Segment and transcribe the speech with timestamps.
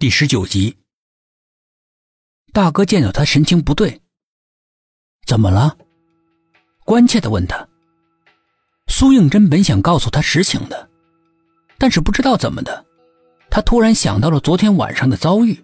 [0.00, 0.78] 第十九集，
[2.54, 4.00] 大哥见到他神情不对，
[5.26, 5.76] 怎么了？
[6.86, 7.68] 关切的问他。
[8.86, 10.88] 苏应真本想告诉他实情的，
[11.76, 12.82] 但是不知道怎么的，
[13.50, 15.62] 他突然想到了昨天晚上的遭遇，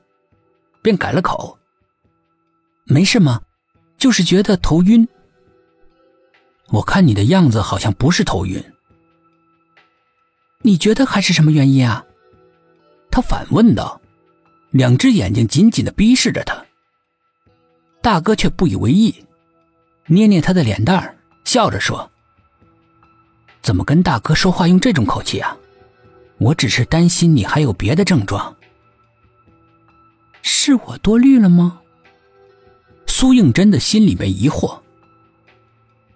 [0.82, 1.58] 便改了口
[2.84, 3.40] ：“没事吗？
[3.96, 5.08] 就是觉得头晕。
[6.68, 8.62] 我看你的样子好像不是头晕，
[10.60, 12.04] 你觉得还是什么原因啊？”
[13.10, 13.98] 他反问道。
[14.76, 16.62] 两只眼睛紧紧的逼视着他，
[18.02, 19.24] 大哥却不以为意，
[20.06, 22.10] 捏捏他的脸蛋儿，笑着说
[23.62, 25.56] ：“怎么跟大哥说话用这种口气啊？
[26.36, 28.54] 我只是担心你还有别的症状。
[30.42, 31.80] 是我多虑了吗？”
[33.08, 34.78] 苏应真的心里面疑惑。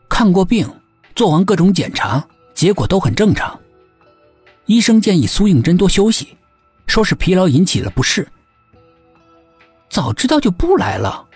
[0.07, 0.71] 看过病，
[1.15, 3.59] 做完各种检查，结果都很正常。
[4.67, 6.37] 医生建议苏应真多休息，
[6.87, 8.29] 说是疲劳引起了不适。
[9.91, 11.27] 早知道就不来了。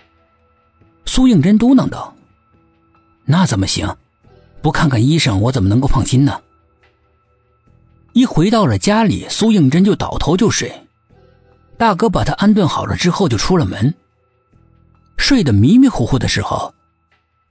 [1.05, 2.15] 苏应真嘟囔道
[3.25, 3.95] ：“那怎么行？
[4.61, 6.41] 不看看医生，我怎么能够放心呢？”
[8.13, 10.73] 一回到了家里，苏应真就倒头就睡。
[11.77, 13.93] 大哥把他安顿好了之后，就出了门。
[15.17, 16.73] 睡得迷迷糊糊的时候，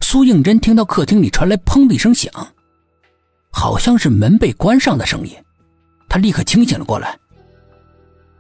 [0.00, 2.33] 苏应真听到客厅里传来“砰”的一声响，
[3.50, 5.36] 好像是门被关上的声音。
[6.08, 7.18] 他立刻清醒了过来：“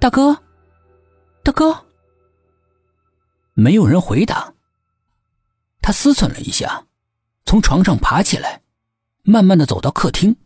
[0.00, 0.36] 大哥，
[1.42, 1.76] 大哥。”
[3.54, 4.54] 没有人回答。
[5.80, 6.86] 他思忖了一下，
[7.44, 8.62] 从床上爬起来，
[9.22, 10.36] 慢慢的走到客厅。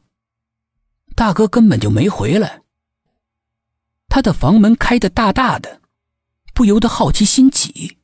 [1.15, 2.63] 大哥根本就没回来。
[4.09, 5.81] 他的房门开得大大的，
[6.55, 7.99] 不由得好奇心起，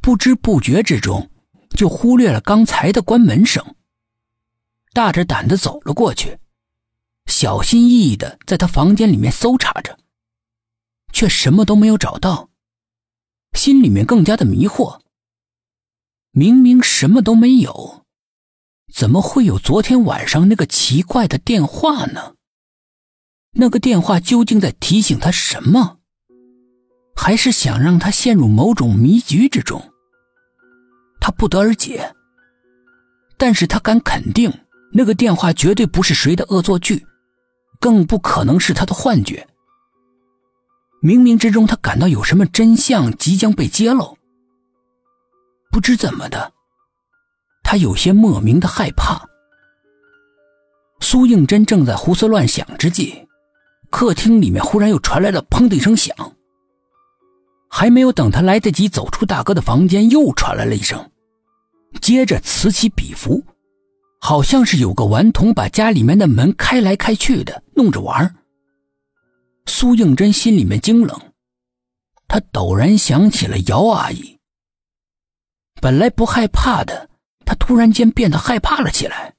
[0.00, 1.30] 不知不觉之中
[1.70, 3.74] 就忽略了刚才的关门声。
[4.92, 6.38] 大着胆子走了过去，
[7.26, 9.98] 小心翼翼的在他房间里面搜查着，
[11.12, 12.48] 却什么都没有找到。
[13.58, 15.00] 心里面更加的迷惑。
[16.30, 18.04] 明明什么都没有，
[18.94, 22.34] 怎么会有昨天晚上那个奇怪的电话呢？
[23.54, 25.98] 那个电话究竟在提醒他什么？
[27.16, 29.90] 还是想让他陷入某种迷局之中？
[31.20, 32.14] 他不得而解。
[33.36, 34.52] 但是他敢肯定，
[34.92, 37.04] 那个电话绝对不是谁的恶作剧，
[37.80, 39.48] 更不可能是他的幻觉。
[41.00, 44.18] 冥冥之中，他感到有什么真相即将被揭露。
[45.70, 46.52] 不知怎么的，
[47.62, 49.28] 他有些莫名的害怕。
[51.00, 53.28] 苏应真正在胡思乱想之际，
[53.90, 56.14] 客厅里面忽然又传来了“砰”的一声响。
[57.70, 61.10] 还没有等他来得及走出大哥的房间，又传来了一声，
[62.00, 63.44] 接着此起彼伏，
[64.18, 68.34] 好像是有个顽童把家里面的门开来开去的，弄着玩。
[69.68, 71.32] 苏应真心里面惊冷，
[72.26, 74.38] 他陡然想起了姚阿姨。
[75.80, 77.10] 本来不害怕的，
[77.44, 79.36] 他突然间变得害怕了起来，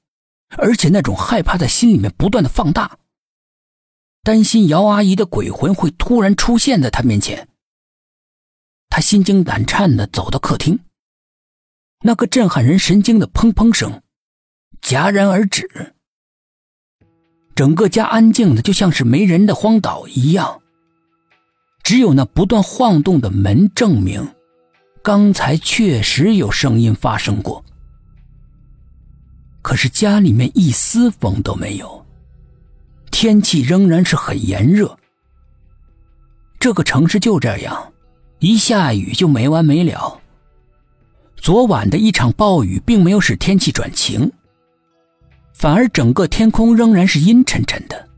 [0.56, 2.98] 而且那种害怕在心里面不断的放大，
[4.22, 7.48] 担心姚阿姨的鬼魂会突然出现在他面前。
[8.88, 10.80] 他心惊胆颤的走到客厅，
[12.00, 14.02] 那个震撼人神经的砰砰声
[14.80, 15.94] 戛然而止。
[17.60, 20.62] 整个家安静的就像是没人的荒岛一样，
[21.82, 24.26] 只有那不断晃动的门证明，
[25.02, 27.62] 刚才确实有声音发生过。
[29.60, 32.06] 可是家里面一丝风都没有，
[33.10, 34.96] 天气仍然是很炎热。
[36.58, 37.92] 这个城市就这样，
[38.38, 40.18] 一下雨就没完没了。
[41.36, 44.32] 昨晚的一场暴雨并没有使天气转晴。
[45.60, 48.08] 反而整个天空仍然是阴沉沉的，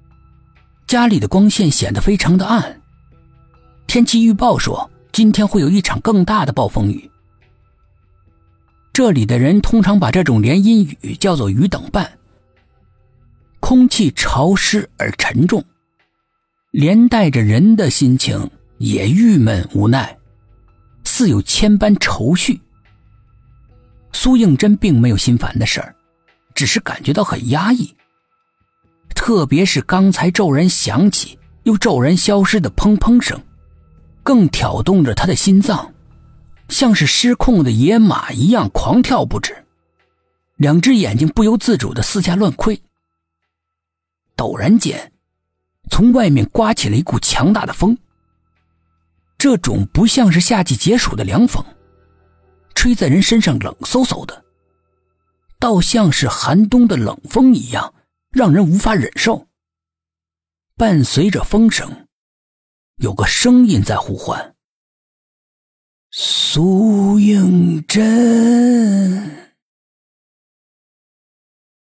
[0.86, 2.80] 家里的光线显得非常的暗。
[3.88, 7.10] 天气预报说今天会有一场更大的暴风雨。
[8.92, 12.08] 这里的人通常把这种连阴雨叫做“雨等半”。
[13.58, 15.64] 空气潮湿而沉重，
[16.70, 18.48] 连带着人的心情
[18.78, 20.16] 也郁闷无奈，
[21.02, 22.60] 似有千般愁绪。
[24.12, 25.92] 苏应真并没有心烦的事儿。
[26.54, 27.94] 只是感觉到很压抑，
[29.14, 33.40] 特别是刚才骤然响起又骤然消失的砰砰声，
[34.22, 35.92] 更挑动着他的心脏，
[36.68, 39.64] 像是失控的野马一样狂跳不止，
[40.56, 42.80] 两只眼睛不由自主的四下乱窥。
[44.36, 45.12] 陡然间，
[45.90, 47.96] 从外面刮起了一股强大的风，
[49.38, 51.64] 这种不像是夏季解暑的凉风，
[52.74, 54.41] 吹在人身上冷飕飕的。
[55.62, 57.94] 倒像是寒冬的冷风一样，
[58.32, 59.46] 让人无法忍受。
[60.74, 62.08] 伴随着风声，
[62.96, 64.56] 有个声音在呼唤
[66.10, 69.38] ：“苏应真。”